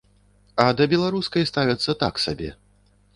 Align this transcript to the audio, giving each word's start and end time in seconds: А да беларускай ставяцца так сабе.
А 0.63 0.65
да 0.79 0.87
беларускай 0.93 1.45
ставяцца 1.51 1.95
так 2.05 2.15
сабе. 2.25 2.49